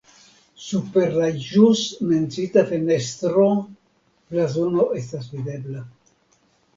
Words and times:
Super 0.67 1.11
la 1.17 1.27
ĵus 1.47 1.83
menciita 2.11 2.63
fenestro 2.69 3.45
blazono 4.31 4.87
estas 5.01 5.29
videbla. 5.35 5.85